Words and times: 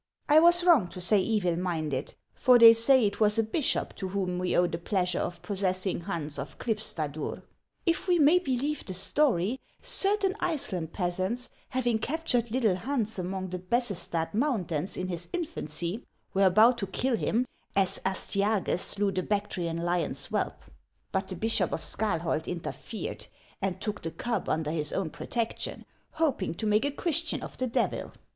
I 0.27 0.39
was 0.39 0.63
wrong 0.63 0.87
to 0.87 0.99
say 0.99 1.19
evil 1.19 1.55
minded, 1.57 2.15
for 2.33 2.57
they 2.57 2.73
say 2.73 3.05
it 3.05 3.19
was 3.19 3.37
a 3.37 3.43
bishop 3.43 3.95
to 3.97 4.07
whom 4.07 4.39
we 4.39 4.57
owe 4.57 4.65
the 4.65 4.79
pleasure 4.79 5.19
of 5.19 5.43
possessing 5.43 6.01
Hans 6.01 6.39
of 6.39 6.57
Klipstadur. 6.57 7.43
If 7.85 8.07
we 8.07 8.17
may 8.17 8.39
believe 8.39 8.83
the 8.83 8.95
story, 8.95 9.59
certain 9.79 10.35
Iceland 10.39 10.91
peasants, 10.91 11.51
having 11.69 11.99
captured 11.99 12.49
little 12.49 12.77
Hans 12.77 13.19
among 13.19 13.51
the 13.51 13.59
Bessestad 13.59 14.33
mountains 14.33 14.97
in 14.97 15.07
his 15.07 15.27
infancy, 15.33 16.03
were 16.33 16.47
about 16.47 16.79
to 16.79 16.87
kill 16.87 17.15
him, 17.15 17.45
as 17.75 17.99
Astyages 18.03 18.81
slew 18.81 19.11
the 19.11 19.21
Bactrian 19.21 19.77
lion's 19.77 20.25
whelp; 20.31 20.63
but 21.11 21.27
the 21.27 21.35
bishop 21.35 21.71
of 21.71 21.83
Scalholt 21.83 22.47
interfered, 22.47 23.27
and 23.61 23.79
took 23.79 24.01
the 24.01 24.09
cub 24.09 24.49
under 24.49 24.71
his 24.71 24.93
own 24.93 25.11
protection, 25.11 25.85
hoping 26.13 26.55
to 26.55 26.65
make 26.65 26.85
a 26.85 26.91
Christian 26.91 27.43
of 27.43 27.55
the 27.59 27.67
devil. 27.67 28.13